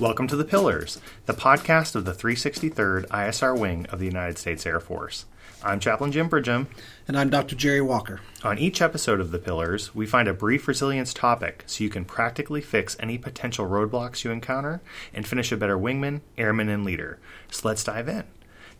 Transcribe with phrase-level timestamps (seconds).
[0.00, 4.66] Welcome to The Pillars, the podcast of the 363rd ISR Wing of the United States
[4.66, 5.24] Air Force.
[5.62, 6.66] I'm Chaplain Jim Bridgham.
[7.06, 7.54] And I'm Dr.
[7.54, 8.20] Jerry Walker.
[8.42, 12.04] On each episode of The Pillars, we find a brief resilience topic so you can
[12.04, 14.82] practically fix any potential roadblocks you encounter
[15.12, 17.20] and finish a better wingman, airman, and leader.
[17.52, 18.24] So let's dive in.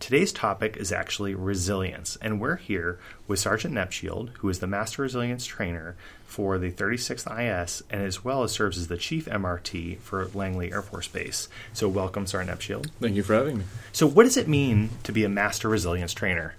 [0.04, 5.00] Today's topic is actually resilience, and we're here with Sergeant Nepshield, who is the Master
[5.00, 5.96] Resilience Trainer
[6.26, 10.70] for the 36th IS and as well as serves as the Chief MRT for Langley
[10.70, 11.48] Air Force Base.
[11.72, 12.90] So, welcome, Sergeant Nepshield.
[13.00, 13.64] Thank you for having me.
[13.92, 16.54] So, what does it mean to be a Master Resilience Trainer?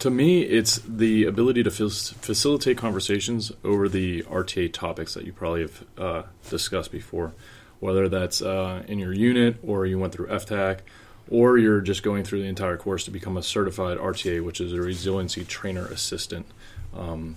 [0.00, 5.62] To me, it's the ability to facilitate conversations over the RTA topics that you probably
[5.62, 7.32] have uh, discussed before,
[7.80, 10.80] whether that's uh, in your unit or you went through FTAC
[11.30, 14.72] or you're just going through the entire course to become a certified RTA, which is
[14.72, 16.46] a resiliency trainer assistant.
[16.94, 17.36] Um,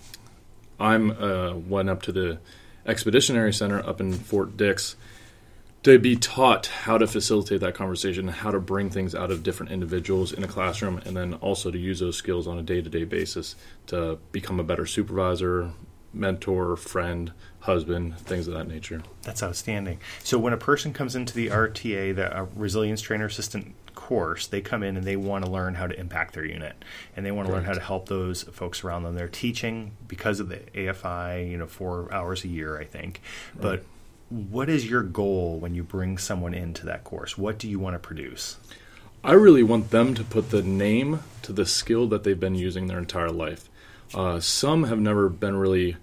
[0.79, 2.39] I'm uh, went up to the
[2.85, 4.95] Expeditionary Center up in Fort Dix
[5.83, 9.71] to be taught how to facilitate that conversation, how to bring things out of different
[9.71, 12.89] individuals in a classroom, and then also to use those skills on a day to
[12.89, 13.55] day basis
[13.87, 15.71] to become a better supervisor,
[16.13, 19.01] mentor, friend, husband, things of that nature.
[19.23, 19.99] That's outstanding.
[20.23, 24.61] So when a person comes into the RTA, the uh, resilience trainer assistant course, they
[24.61, 26.83] come in and they want to learn how to impact their unit,
[27.15, 29.15] and they want to learn how to help those folks around them.
[29.15, 33.21] They're teaching because of the AFI, you know, four hours a year, I think.
[33.55, 33.61] Right.
[33.61, 33.83] But
[34.29, 37.37] what is your goal when you bring someone into that course?
[37.37, 38.57] What do you want to produce?
[39.23, 42.87] I really want them to put the name to the skill that they've been using
[42.87, 43.69] their entire life.
[44.13, 45.97] Uh, some have never been really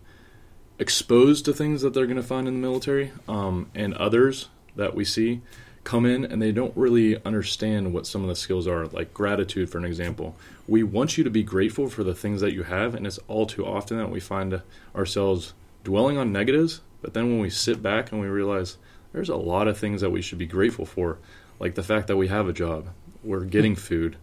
[0.79, 4.95] exposed to things that they're going to find in the military, um, and others that
[4.95, 5.41] we see
[5.87, 9.71] come in and they don't really understand what some of the skills are, like gratitude,
[9.71, 10.34] for an example.
[10.67, 13.47] We want you to be grateful for the things that you have, and it's all
[13.47, 14.61] too often that we find
[14.97, 18.79] ourselves dwelling on negatives, but then when we sit back and we realize
[19.12, 21.19] there's a lot of things that we should be grateful for,
[21.61, 22.89] like the fact that we have a job,
[23.23, 24.17] we're getting food,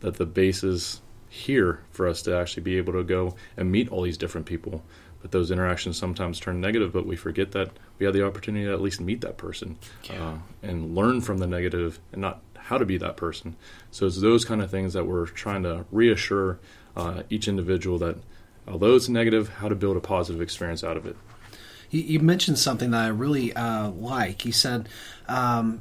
[0.00, 3.90] that the base is here for us to actually be able to go and meet
[3.90, 4.82] all these different people
[5.20, 8.72] but those interactions sometimes turn negative but we forget that we have the opportunity to
[8.72, 10.28] at least meet that person yeah.
[10.28, 13.56] uh, and learn from the negative and not how to be that person
[13.90, 16.58] so it's those kind of things that we're trying to reassure
[16.96, 18.16] uh, each individual that
[18.66, 21.16] although it's negative how to build a positive experience out of it
[21.90, 24.44] you, mentioned something that I really uh, like.
[24.44, 24.88] You said
[25.26, 25.80] um,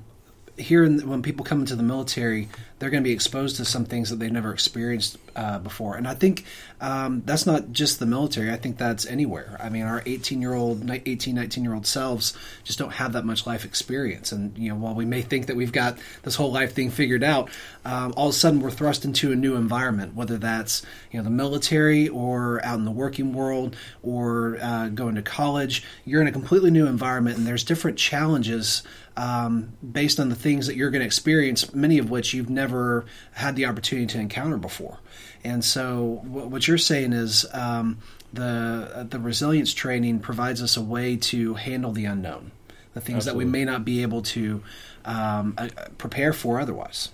[0.57, 2.49] here in, when people come into the military,
[2.79, 5.95] they're going to be exposed to some things that they've never experienced uh, before.
[5.95, 6.45] And I think
[6.79, 8.51] um, that's not just the military.
[8.51, 9.57] I think that's anywhere.
[9.59, 13.25] I mean, our 18 year old, 18, 19 year old selves just don't have that
[13.25, 14.31] much life experience.
[14.31, 17.23] And, you know, while we may think that we've got this whole life thing figured
[17.23, 17.49] out,
[17.83, 21.23] um, all of a sudden we're thrust into a new environment, whether that's, you know,
[21.23, 25.83] the military or out in the working world or uh, going to college.
[26.05, 28.83] You're in a completely new environment and there's different challenges
[29.17, 32.66] um, based on the things that you're going to experience, many of which you've never
[33.33, 34.99] had the opportunity to encounter before.
[35.43, 37.99] And so, what you're saying is um,
[38.33, 42.51] the the resilience training provides us a way to handle the unknown,
[42.93, 43.45] the things Absolutely.
[43.45, 44.63] that we may not be able to
[45.05, 47.09] um, uh, prepare for otherwise.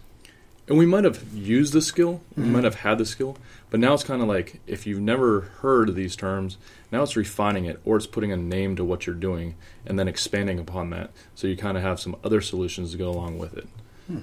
[0.67, 2.53] And we might have used the skill, we mm-hmm.
[2.53, 3.37] might have had the skill,
[3.69, 6.57] but now it's kind of like if you've never heard these terms,
[6.89, 10.07] now it's refining it or it's putting a name to what you're doing and then
[10.07, 11.11] expanding upon that.
[11.35, 13.67] So you kind of have some other solutions to go along with it.
[14.07, 14.19] Hmm.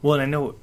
[0.00, 0.56] Well, and I know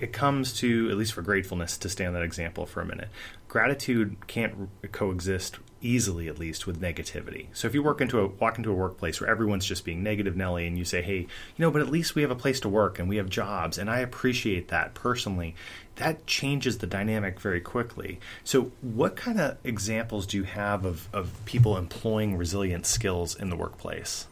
[0.00, 3.08] it comes to, at least for gratefulness, to stay on that example for a minute.
[3.48, 7.46] Gratitude can't coexist easily at least with negativity.
[7.52, 10.36] So if you work into a walk into a workplace where everyone's just being negative
[10.36, 12.68] Nelly and you say, "Hey, you know, but at least we have a place to
[12.68, 15.54] work and we have jobs and I appreciate that personally."
[15.96, 18.20] That changes the dynamic very quickly.
[18.44, 23.48] So what kind of examples do you have of, of people employing resilient skills in
[23.48, 24.26] the workplace?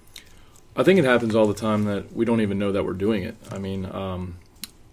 [0.76, 3.22] I think it happens all the time that we don't even know that we're doing
[3.22, 3.36] it.
[3.52, 4.38] I mean, um,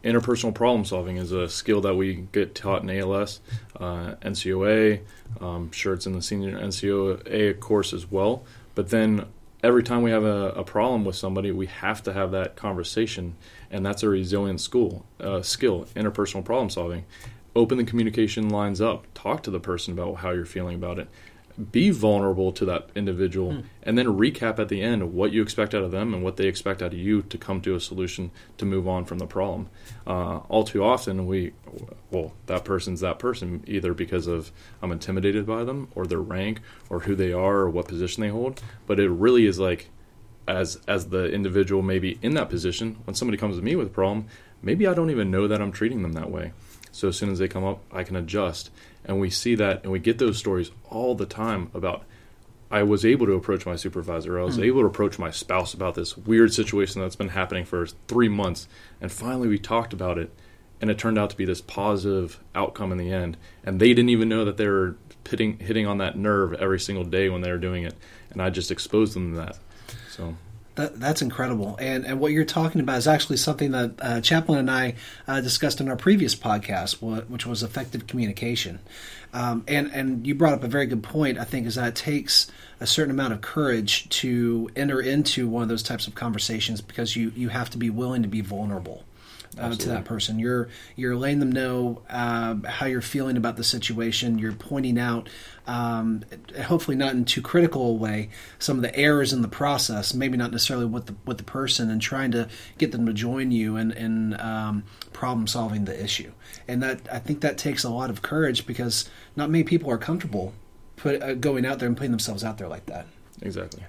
[0.03, 3.39] interpersonal problem solving is a skill that we get taught in ALS,
[3.79, 5.01] uh, NCOA.
[5.39, 8.43] Um, sure, it's in the senior NCOA course as well.
[8.75, 9.25] But then
[9.63, 13.35] every time we have a, a, problem with somebody, we have to have that conversation,
[13.71, 17.05] and that's a resilient school uh, skill, interpersonal problem solving.
[17.55, 19.07] Open the communication lines up.
[19.15, 21.07] Talk to the person about how you're feeling about it
[21.71, 23.63] be vulnerable to that individual mm.
[23.83, 26.47] and then recap at the end what you expect out of them and what they
[26.47, 29.69] expect out of you to come to a solution to move on from the problem.
[30.05, 31.53] Uh, all too often we
[32.09, 34.51] well that person's that person either because of
[34.81, 38.29] i'm intimidated by them or their rank or who they are or what position they
[38.29, 38.61] hold.
[38.87, 39.89] But it really is like
[40.47, 43.91] as as the individual maybe in that position when somebody comes to me with a
[43.91, 44.25] problem
[44.61, 46.51] maybe i don't even know that i'm treating them that way.
[46.93, 48.71] So as soon as they come up i can adjust
[49.05, 52.03] and we see that and we get those stories all the time about
[52.71, 54.39] I was able to approach my supervisor.
[54.39, 54.63] I was hmm.
[54.63, 58.67] able to approach my spouse about this weird situation that's been happening for three months.
[59.01, 60.31] And finally, we talked about it,
[60.79, 63.35] and it turned out to be this positive outcome in the end.
[63.65, 64.95] And they didn't even know that they were
[65.27, 67.95] hitting hitting on that nerve every single day when they were doing it,
[68.31, 69.59] and I just exposed them to that.
[70.09, 70.35] So
[70.75, 71.75] That, that's incredible.
[71.79, 74.95] And and what you're talking about is actually something that uh, Chaplain and I
[75.27, 78.79] uh, discussed in our previous podcast, which was effective communication.
[79.33, 81.37] Um, and and you brought up a very good point.
[81.37, 85.63] I think is that it takes a certain amount of courage to enter into one
[85.63, 89.03] of those types of conversations because you you have to be willing to be vulnerable.
[89.59, 93.65] Uh, to that person, you're you're letting them know uh, how you're feeling about the
[93.65, 94.39] situation.
[94.39, 95.27] You're pointing out,
[95.67, 96.23] um,
[96.63, 100.13] hopefully not in too critical a way, some of the errors in the process.
[100.13, 103.51] Maybe not necessarily with the with the person, and trying to get them to join
[103.51, 106.31] you in in um, problem solving the issue.
[106.65, 109.97] And that I think that takes a lot of courage because not many people are
[109.97, 110.53] comfortable
[111.01, 113.07] put uh, going out there and putting themselves out there like that.
[113.41, 113.83] exactly.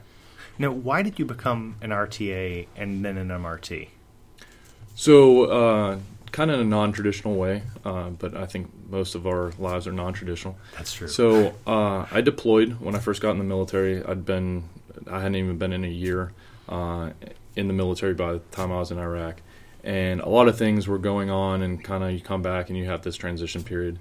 [0.59, 3.89] Now, why did you become an RTA and then an MRT?
[4.95, 5.99] So, uh,
[6.33, 9.93] kind of in a non-traditional way, uh, but I think most of our lives are
[9.93, 10.57] non-traditional.
[10.77, 11.09] That's true.
[11.09, 14.05] So, uh, I deployed when I first got in the military.
[14.05, 14.65] I'd been,
[15.07, 16.33] I hadn't even been in a year
[16.69, 17.11] uh,
[17.57, 19.43] in the military by the time I was in Iraq,
[19.85, 22.79] and a lot of things were going on, and kind of you come back and
[22.79, 23.99] you have this transition period.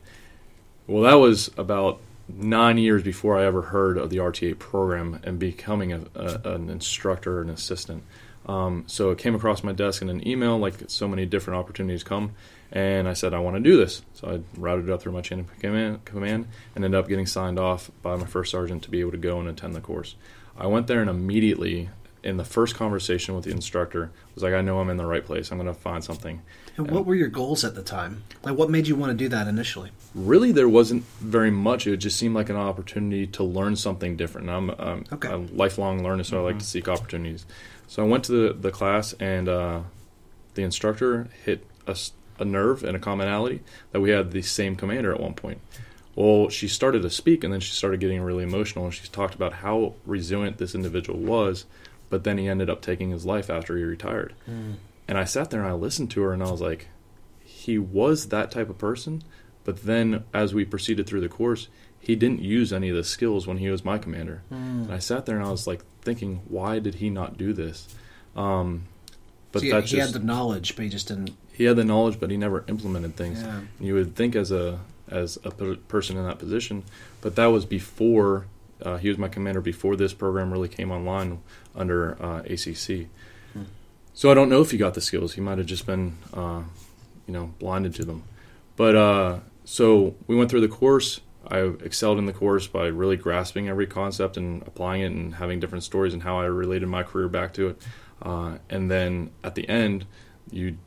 [0.87, 5.39] Well, that was about nine years before I ever heard of the RTA program and
[5.39, 8.03] becoming a, a, an instructor or an assistant.
[8.45, 12.03] Um, so it came across my desk in an email, like so many different opportunities
[12.03, 12.31] come,
[12.71, 14.01] and I said I want to do this.
[14.13, 17.27] So I routed it up through my chain of command, command and ended up getting
[17.27, 20.15] signed off by my first sergeant to be able to go and attend the course.
[20.57, 21.89] I went there and immediately,
[22.23, 25.25] in the first conversation with the instructor, was like, I know I'm in the right
[25.25, 25.51] place.
[25.51, 26.41] I'm going to find something.
[26.77, 28.23] And what were your goals at the time?
[28.43, 29.91] Like, what made you want to do that initially?
[30.13, 31.87] really there wasn't very much.
[31.87, 34.49] It just seemed like an opportunity to learn something different.
[34.49, 35.29] And I'm, um, Okay.
[35.29, 37.45] a lifelong learner, so I like to seek opportunities.
[37.87, 39.79] So I went to the, the class, and uh,
[40.55, 45.19] the instructor hit a nerve and a commonality that we had the same commander at
[45.21, 45.61] one point.
[46.15, 49.33] Well, she started to speak, and then she started getting really emotional, and she talked
[49.35, 51.63] about how resilient this individual was,
[52.09, 54.33] but then he ended up taking his life after he retired.
[55.11, 56.87] And I sat there and I listened to her, and I was like,
[57.43, 59.23] he was that type of person,
[59.65, 61.67] but then as we proceeded through the course,
[61.99, 64.41] he didn't use any of the skills when he was my commander.
[64.49, 67.93] And I sat there and I was like thinking, why did he not do this?
[68.37, 68.83] Um,
[69.51, 71.31] but So he, that's he just had the knowledge, but he just didn't.
[71.51, 73.41] he had the knowledge, but he never implemented things.
[73.41, 73.59] Yeah.
[73.81, 74.79] You would think as a
[75.09, 76.85] as a person in that position,
[77.19, 78.45] but that was before
[78.81, 81.39] uh, he was my commander before this program really came online
[81.75, 83.07] under uh, ACC.
[84.13, 85.33] So I don't know if he got the skills.
[85.33, 86.63] He might have just been, uh,
[87.27, 88.23] you know, blinded to them.
[88.75, 91.21] But uh, so we went through the course.
[91.47, 95.59] I excelled in the course by really grasping every concept and applying it and having
[95.59, 97.81] different stories and how I related my career back to it.
[98.21, 100.05] Uh, and then at the end,
[100.51, 100.77] you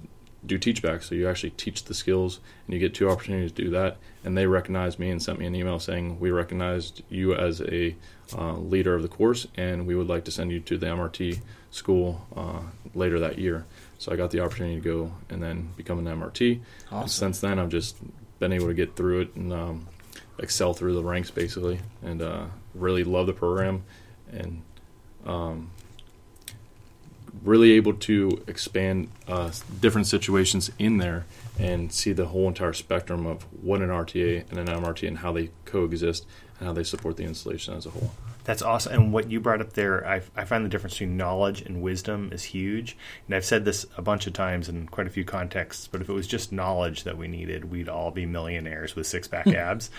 [0.47, 1.03] do teach back.
[1.03, 3.97] So you actually teach the skills and you get two opportunities to do that.
[4.23, 7.97] And they recognized me and sent me an email saying, We recognized you as a
[8.37, 11.41] uh, leader of the course and we would like to send you to the MRT
[11.71, 12.61] school uh,
[12.95, 13.67] later that year.
[13.99, 16.61] So I got the opportunity to go and then become an MRT.
[16.87, 17.01] Awesome.
[17.01, 17.97] And since then, I've just
[18.39, 19.87] been able to get through it and um,
[20.39, 23.85] excel through the ranks basically and uh, really love the program
[24.33, 24.63] and
[25.27, 25.71] um,
[27.43, 29.51] really able to expand uh,
[29.81, 31.25] different situations in there
[31.59, 35.33] and see the whole entire spectrum of what an RTA and an MRT and how
[35.33, 36.27] they coexist
[36.65, 38.13] how they support the installation as a whole.
[38.45, 38.93] That's awesome.
[38.93, 42.31] And what you brought up there, I, I find the difference between knowledge and wisdom
[42.33, 42.97] is huge.
[43.27, 46.09] And I've said this a bunch of times in quite a few contexts, but if
[46.09, 49.91] it was just knowledge that we needed, we'd all be millionaires with six pack abs.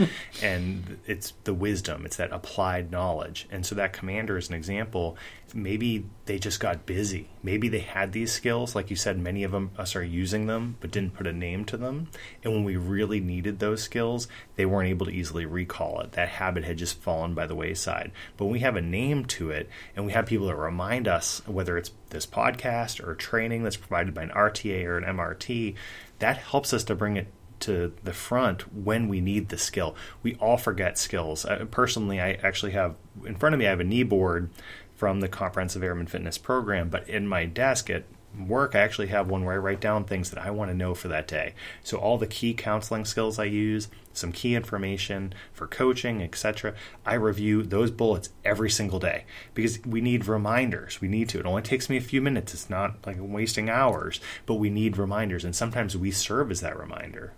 [0.44, 3.48] and it's the wisdom, it's that applied knowledge.
[3.50, 5.18] And so that commander is an example.
[5.54, 7.30] Maybe they just got busy.
[7.42, 8.75] Maybe they had these skills.
[8.75, 11.34] Like you said, many of them uh, us are using them, but didn't put a
[11.34, 12.08] name to them.
[12.44, 16.14] And when we really needed those skills, they weren't able to easily recall it.
[16.14, 18.12] That habit had just fallen by the wayside.
[18.38, 21.77] But we have a name to it and we have people that remind us, whether
[21.77, 25.75] it's this podcast or training that's provided by an RTA or an MRT,
[26.20, 27.27] that helps us to bring it
[27.62, 29.96] to the front when we need the skill.
[30.22, 31.46] We all forget skills.
[31.46, 34.50] Uh, personally, I actually have in front of me, I have a knee board
[34.96, 38.04] from the Comprehensive Airman Fitness Program, but in my desk at
[38.38, 40.94] work, I actually have one where I write down things that I want to know
[40.94, 41.54] for that day.
[41.84, 46.74] So all the key counseling skills I use, some key information for coaching, etc.
[47.06, 51.01] I review those bullets every single day because we need reminders.
[51.01, 51.39] We need to.
[51.39, 52.54] It only takes me a few minutes.
[52.54, 56.80] It's not like wasting hours, but we need reminders and sometimes we serve as that
[56.80, 57.34] reminder.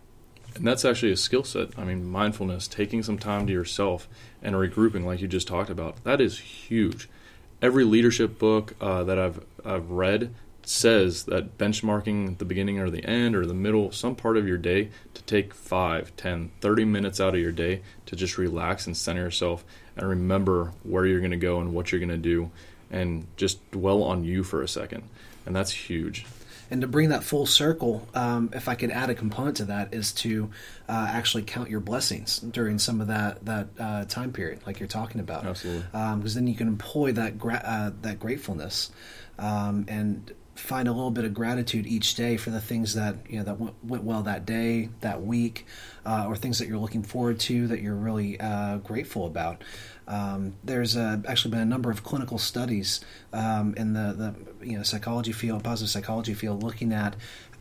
[0.56, 1.77] And that's actually a skill set.
[1.77, 4.08] I mean, mindfulness, taking some time to yourself
[4.42, 7.10] and regrouping, like you just talked about, that is huge.
[7.62, 10.34] Every leadership book uh, that I've, I've read
[10.67, 14.57] says that benchmarking the beginning or the end or the middle, some part of your
[14.57, 18.95] day, to take 5, 10, 30 minutes out of your day to just relax and
[18.95, 19.63] center yourself
[19.95, 22.51] and remember where you're going to go and what you're going to do
[22.91, 25.03] and just dwell on you for a second.
[25.45, 26.25] And that's huge.
[26.69, 29.93] And to bring that full circle, um, if I could add a component to that,
[29.93, 30.50] is to
[30.89, 34.88] uh, actually count your blessings during some of that that uh, time period, like you're
[34.88, 35.45] talking about.
[35.45, 35.83] Absolutely.
[35.83, 38.91] Because um, then you can employ that gra- uh, that gratefulness,
[39.39, 43.38] um, and find a little bit of gratitude each day for the things that you
[43.38, 45.66] know that went, went well that day, that week,
[46.06, 49.64] uh, or things that you're looking forward to that you're really uh, grateful about.
[50.08, 53.02] Um, there's uh, actually been a number of clinical studies
[53.34, 54.14] um, in the,
[54.60, 57.16] the you know psychology field, positive psychology field, looking at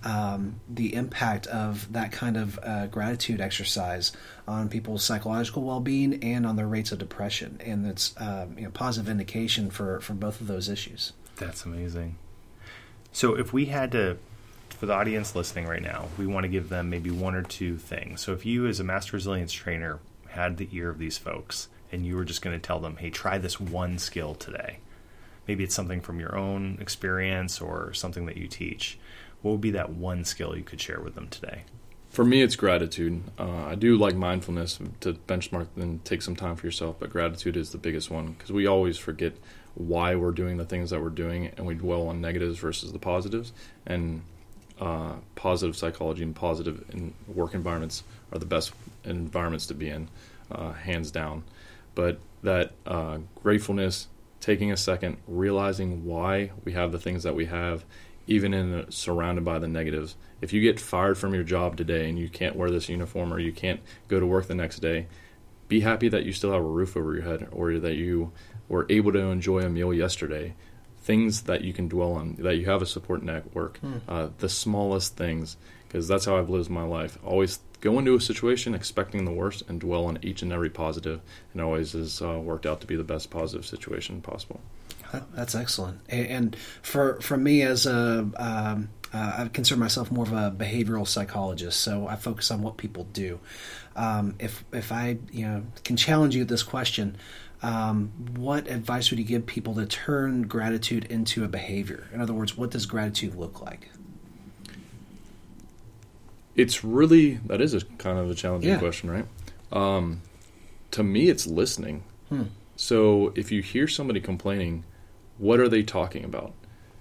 [0.04, 4.12] um, the impact of that kind of uh, gratitude exercise
[4.46, 8.70] on people's psychological well-being and on their rates of depression, and it's uh, you know,
[8.70, 11.12] positive indication for for both of those issues.
[11.36, 12.16] That's amazing.
[13.16, 14.18] So if we had to,
[14.68, 17.78] for the audience listening right now, we want to give them maybe one or two
[17.78, 18.20] things.
[18.20, 22.04] So if you, as a master resilience trainer, had the ear of these folks and
[22.04, 24.80] you were just going to tell them, hey, try this one skill today.
[25.48, 28.98] Maybe it's something from your own experience or something that you teach.
[29.40, 31.62] What would be that one skill you could share with them today?
[32.10, 33.22] For me, it's gratitude.
[33.38, 37.56] Uh, I do like mindfulness to benchmark and take some time for yourself, but gratitude
[37.56, 39.38] is the biggest one because we always forget
[39.76, 42.98] why we're doing the things that we're doing, and we dwell on negatives versus the
[42.98, 43.52] positives.
[43.86, 44.22] And
[44.80, 48.02] uh, positive psychology and positive in work environments
[48.32, 48.72] are the best
[49.04, 50.08] environments to be in,
[50.50, 51.44] uh, hands down.
[51.94, 54.08] But that uh, gratefulness,
[54.40, 57.84] taking a second, realizing why we have the things that we have,
[58.26, 60.16] even in surrounded by the negatives.
[60.40, 63.38] If you get fired from your job today and you can't wear this uniform or
[63.38, 65.06] you can't go to work the next day,
[65.68, 68.32] be happy that you still have a roof over your head or that you
[68.68, 70.54] were able to enjoy a meal yesterday.
[71.02, 74.00] Things that you can dwell on, that you have a support network, mm.
[74.08, 75.56] uh, the smallest things,
[75.86, 77.16] because that's how I've lived my life.
[77.24, 81.20] Always go into a situation expecting the worst and dwell on each and every positive,
[81.52, 84.60] and always has uh, worked out to be the best positive situation possible.
[85.34, 86.00] That's excellent.
[86.08, 91.06] And for for me as a um, uh, I consider myself more of a behavioral
[91.06, 93.38] psychologist, so I focus on what people do.
[93.94, 97.16] Um, if if I you know can challenge you with this question,
[97.62, 102.08] um, what advice would you give people to turn gratitude into a behavior?
[102.12, 103.88] In other words, what does gratitude look like?
[106.54, 108.78] It's really that is a kind of a challenging yeah.
[108.78, 109.26] question, right?
[109.72, 110.22] Um,
[110.92, 112.02] to me, it's listening.
[112.28, 112.44] Hmm.
[112.76, 114.84] So if you hear somebody complaining,
[115.38, 116.52] what are they talking about?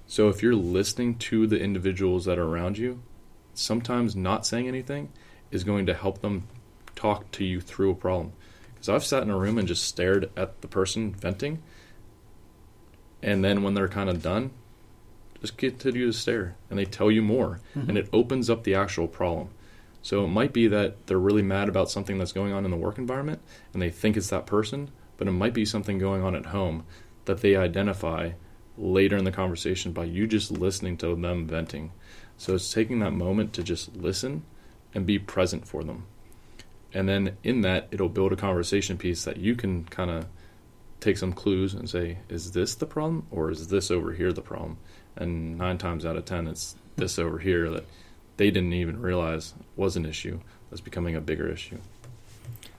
[0.07, 3.01] So if you're listening to the individuals that are around you,
[3.53, 5.11] sometimes not saying anything
[5.51, 6.47] is going to help them
[6.95, 8.33] talk to you through a problem.
[8.85, 11.63] So I've sat in a room and just stared at the person venting,
[13.23, 14.51] and then when they're kind of done,
[15.41, 17.89] just continue to stare, and they tell you more, mm-hmm.
[17.89, 19.49] and it opens up the actual problem.
[20.03, 22.77] So it might be that they're really mad about something that's going on in the
[22.77, 23.41] work environment,
[23.73, 26.85] and they think it's that person, but it might be something going on at home
[27.25, 28.33] that they identify
[28.77, 31.91] later in the conversation by you just listening to them venting.
[32.37, 34.43] So it's taking that moment to just listen
[34.93, 36.05] and be present for them
[36.95, 40.25] and then in that it'll build a conversation piece that you can kind of
[41.01, 44.41] take some clues and say is this the problem or is this over here the
[44.41, 44.77] problem?
[45.17, 47.85] And nine times out of ten it's this over here that
[48.37, 51.77] they didn't even realize was an issue that's becoming a bigger issue.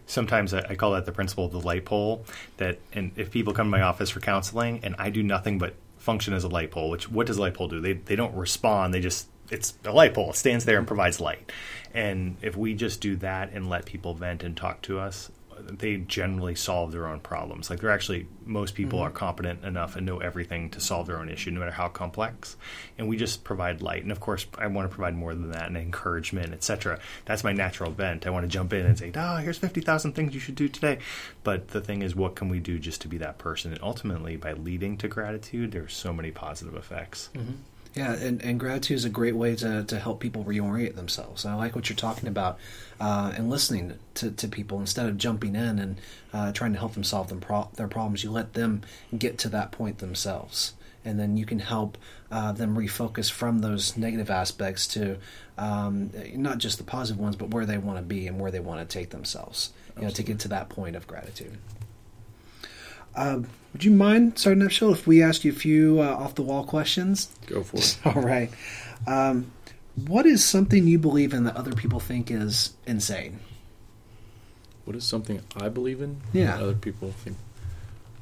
[0.07, 2.25] Sometimes I, call that the principle of the light pole
[2.57, 5.75] that and if people come to my office for counseling and i do nothing but
[5.99, 7.81] function as a light pole which what does a light pole do?
[7.81, 10.31] They, they don't respond they just it's a light pole.
[10.31, 11.53] It stands there and provides light.
[11.95, 15.97] And if we just do that and let people vent and talk to us, they
[15.97, 17.71] generally solve their own problems.
[17.71, 19.09] Like they're actually most people mm-hmm.
[19.09, 22.57] are competent enough and know everything to solve their own issue, no matter how complex.
[22.99, 24.03] And we just provide light.
[24.03, 27.01] And of course, I want to provide more than that and encouragement, etc.
[27.25, 28.27] That's my natural bent.
[28.27, 30.69] I want to jump in and say, "Oh, here's fifty thousand things you should do
[30.69, 30.99] today."
[31.43, 33.73] But the thing is, what can we do just to be that person?
[33.73, 37.31] And ultimately, by leading to gratitude, there's so many positive effects.
[37.35, 37.53] Mm-hmm.
[37.97, 41.47] Yeah, and, and gratitude is a great way to, to help people reorient themselves.
[41.47, 42.59] I like what you're talking about
[43.01, 45.97] uh, and listening to, to people instead of jumping in and
[46.31, 48.23] uh, trying to help them solve them pro- their problems.
[48.23, 48.83] You let them
[49.17, 50.75] get to that point themselves.
[51.07, 51.97] And then you can help
[52.31, 55.17] uh, them refocus from those negative aspects to
[55.57, 58.61] um, not just the positive ones, but where they want to be and where they
[58.61, 59.73] want to take themselves.
[59.97, 61.57] You know, to get to that point of gratitude.
[63.17, 66.43] Um, would you mind, Sergeant Upshill, if we asked you a few uh, off the
[66.43, 67.31] wall questions?
[67.47, 67.99] Go for it.
[68.17, 68.51] All right.
[69.07, 69.51] Um,
[70.07, 73.41] What is something you believe in that other people think is insane?
[74.85, 76.21] What is something I believe in?
[76.33, 76.57] Yeah.
[76.57, 77.37] that Other people think.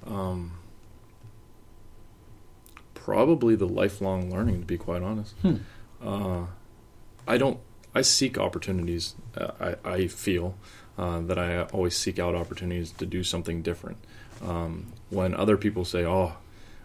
[0.07, 0.53] Um,
[2.95, 5.35] probably the lifelong learning, to be quite honest.
[5.43, 5.57] Hmm.
[6.03, 6.47] Uh,
[7.27, 7.59] I don't.
[7.95, 9.15] I seek opportunities.
[9.37, 9.51] Uh,
[9.85, 10.57] I, I feel
[10.99, 13.99] uh, that I always seek out opportunities to do something different.
[14.43, 16.35] Um, when other people say, "Oh,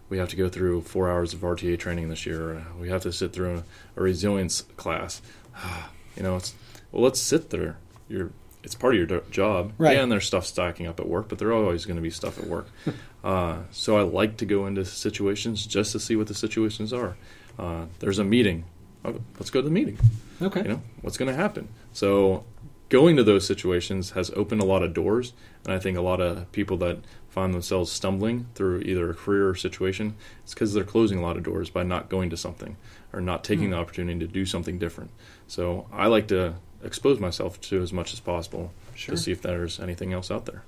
[0.09, 3.01] we have to go through four hours of RTA training this year," or, "We have
[3.03, 3.63] to sit through a,
[3.99, 5.21] a resilience class,"
[6.15, 6.53] you know, it's
[6.91, 7.77] well, let's sit there.
[8.07, 8.31] You're
[8.63, 9.73] it's part of your job.
[9.77, 9.95] Right.
[9.95, 12.37] Yeah, and there's stuff stacking up at work, but there's always going to be stuff
[12.37, 12.67] at work.
[13.23, 17.15] uh, so I like to go into situations just to see what the situations are.
[17.57, 18.65] Uh, there's a meeting.
[19.05, 19.97] Oh, let's go to the meeting.
[20.41, 20.61] Okay.
[20.61, 21.69] You know what's going to happen.
[21.93, 22.43] So
[22.89, 26.19] going to those situations has opened a lot of doors, and I think a lot
[26.19, 26.97] of people that
[27.29, 31.37] find themselves stumbling through either a career or situation, it's because they're closing a lot
[31.37, 32.75] of doors by not going to something
[33.13, 33.71] or not taking Hmm.
[33.71, 35.11] the opportunity to do something different.
[35.47, 39.15] So I like to expose myself to as much as possible Sure.
[39.15, 40.63] to see if there's anything else out there.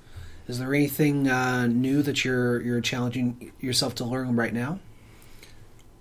[0.47, 4.79] Is there anything uh, new that you're you're challenging yourself to learn right now?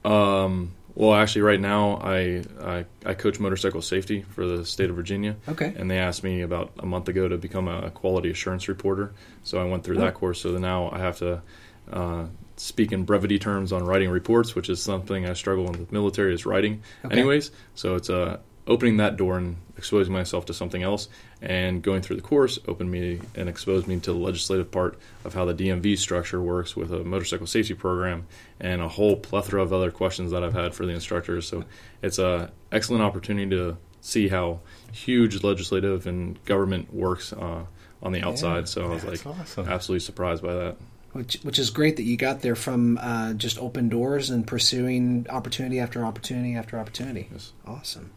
[0.05, 4.97] Um, well, actually, right now I, I I coach motorcycle safety for the state of
[4.97, 5.37] Virginia.
[5.49, 5.73] Okay.
[5.77, 9.13] And they asked me about a month ago to become a quality assurance reporter.
[9.43, 10.01] So I went through Oh.
[10.03, 10.41] that course.
[10.43, 11.41] So now I have to
[11.91, 12.27] uh,
[12.57, 16.45] speak in brevity terms on writing reports, which is something I struggle the military is
[16.45, 17.17] writing, Okay.
[17.19, 17.51] anyways.
[17.75, 18.37] So it's uh,
[18.71, 21.09] opening that door and exposing myself to something else.
[21.43, 25.35] And going through the course opened me and exposed me to the legislative part of
[25.35, 28.27] how the DMV structure works with a motorcycle safety program
[28.61, 31.49] and a whole plethora of other questions that I've had for the instructors.
[31.49, 31.65] So
[32.01, 34.61] it's a excellent opportunity to see how
[34.93, 37.65] huge legislative and government works uh,
[38.03, 38.69] on the outside.
[38.69, 39.69] so I was That's like awesome.
[39.69, 40.77] absolutely surprised by that.
[41.13, 45.27] Which which is great that you got there from uh, just open doors and pursuing
[45.29, 47.29] opportunity after opportunity after opportunity.
[47.33, 47.53] Yes.
[47.67, 48.13] Awesome.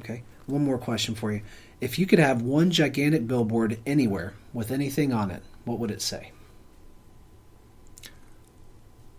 [0.00, 0.22] Okay.
[0.46, 1.42] One more question for you.
[1.80, 6.02] If you could have one gigantic billboard anywhere with anything on it, what would it
[6.02, 6.32] say?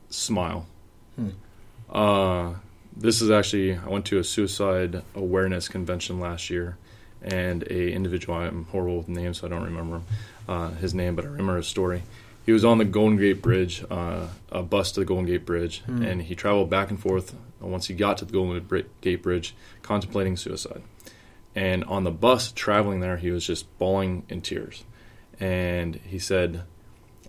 [0.10, 0.68] Smile.
[1.16, 1.30] Hmm.
[1.90, 2.54] Uh,
[2.96, 6.78] this is actually I went to a suicide awareness convention last year,
[7.22, 10.02] and a individual I'm horrible with names, so I don't remember
[10.48, 12.04] uh, his name, but I remember his story.
[12.52, 15.84] He was on the Golden Gate Bridge, uh, a bus to the Golden Gate Bridge,
[15.86, 16.02] Hmm.
[16.04, 17.34] and he traveled back and forth.
[17.62, 20.82] Once he got to the Golden Gate Bridge, contemplating suicide.
[21.56, 24.84] And on the bus traveling there, he was just bawling in tears.
[25.40, 26.64] And he said,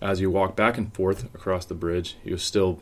[0.01, 2.81] as he walked back and forth across the bridge, he was still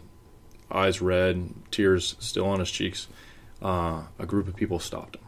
[0.72, 3.08] eyes red, tears still on his cheeks.
[3.62, 5.26] Uh, a group of people stopped him.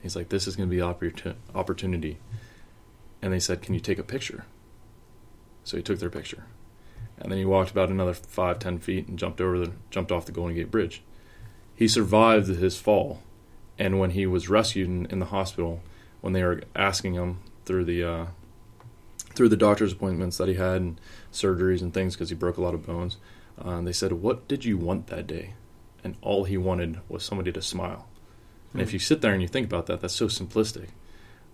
[0.00, 2.18] He's like, "This is going to be opportu- opportunity,"
[3.20, 4.44] and they said, "Can you take a picture?"
[5.64, 6.44] So he took their picture,
[7.18, 10.26] and then he walked about another five, ten feet and jumped over the jumped off
[10.26, 11.02] the Golden Gate Bridge.
[11.74, 13.22] He survived his fall,
[13.78, 15.82] and when he was rescued in, in the hospital,
[16.20, 18.26] when they were asking him through the uh,
[19.34, 21.00] through the doctor's appointments that he had and
[21.32, 23.16] surgeries and things because he broke a lot of bones,
[23.60, 25.54] uh, they said, "What did you want that day?"
[26.04, 28.08] And all he wanted was somebody to smile.
[28.72, 30.88] And if you sit there and you think about that, that's so simplistic.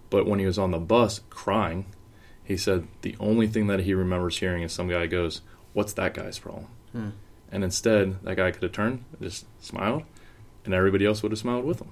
[0.09, 1.87] But when he was on the bus crying,
[2.49, 5.43] he said the only thing that he remembers hearing is some guy goes,
[5.75, 7.11] "What's that guy's problem?" Hmm.
[7.53, 10.05] And instead, that guy could have turned just smiled,
[10.65, 11.91] and everybody else would have smiled with him.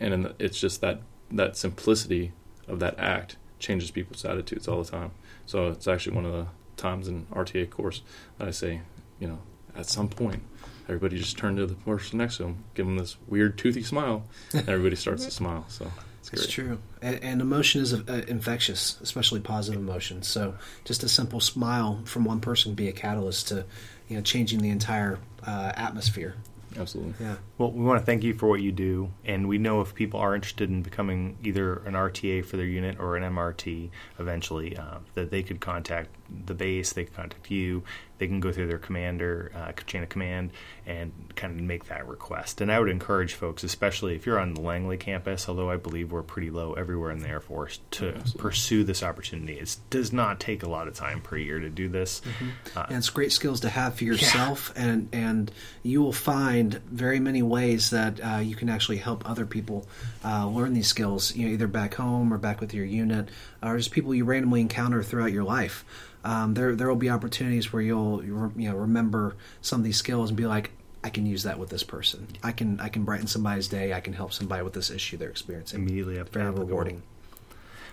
[0.00, 2.32] And in the, it's just that that simplicity
[2.66, 5.12] of that act changes people's attitudes all the time.
[5.46, 8.02] So it's actually one of the times in RTA course
[8.38, 8.80] that I say,
[9.20, 9.38] you know,
[9.76, 10.42] at some point,
[10.88, 14.24] everybody just turn to the person next to them, give them this weird toothy smile,
[14.52, 15.66] and everybody starts to smile.
[15.68, 15.92] So
[16.32, 16.44] it's.
[16.44, 20.22] It's true, and, and emotion is uh, infectious, especially positive emotion.
[20.22, 23.64] So, just a simple smile from one person can be a catalyst to,
[24.08, 26.34] you know, changing the entire uh, atmosphere.
[26.76, 27.14] Absolutely.
[27.18, 27.36] Yeah.
[27.56, 30.20] Well, we want to thank you for what you do, and we know if people
[30.20, 34.98] are interested in becoming either an RTA for their unit or an MRT eventually, uh,
[35.14, 36.10] that they could contact
[36.46, 37.82] the base, they could contact you,
[38.18, 40.50] they can go through their commander uh, chain of command
[40.86, 42.60] and kind of make that request.
[42.60, 46.12] And I would encourage folks, especially if you're on the Langley campus, although I believe
[46.12, 48.40] we're pretty low everywhere in the Air Force, to Absolutely.
[48.40, 49.54] pursue this opportunity.
[49.54, 52.22] It does not take a lot of time per year to do this.
[52.76, 55.50] Uh, and it's great skills to have for yourself and and
[55.82, 59.86] you will find very many ways that uh, you can actually help other people
[60.24, 63.28] uh, learn these skills you know either back home or back with your unit
[63.62, 65.84] or just people you randomly encounter throughout your life
[66.24, 70.30] um, there there will be opportunities where you'll you know remember some of these skills
[70.30, 70.70] and be like
[71.02, 72.26] I can use that with this person.
[72.42, 73.92] I can I can brighten somebody's day.
[73.92, 75.80] I can help somebody with this issue they're experiencing.
[75.80, 76.64] immediately Very applicable.
[76.64, 77.02] rewarding.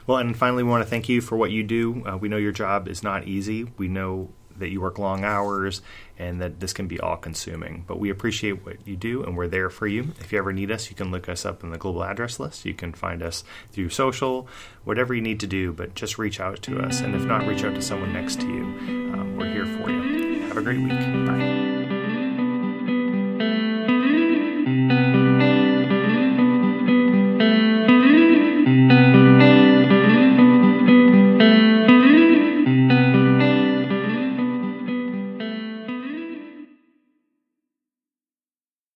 [0.08, 2.04] Well, and finally, we want to thank you for what you do.
[2.06, 3.72] Uh, we know your job is not easy.
[3.78, 5.82] We know that you work long hours
[6.18, 7.84] and that this can be all consuming.
[7.88, 10.14] But we appreciate what you do and we're there for you.
[10.20, 12.66] If you ever need us, you can look us up in the global address list.
[12.66, 14.48] You can find us through social,
[14.84, 17.02] whatever you need to do, but just reach out to us.
[17.02, 18.64] And if not, reach out to someone next to you.
[18.64, 20.42] Um, we're here for you.
[20.48, 21.26] Have a great week.
[21.26, 21.75] Bye.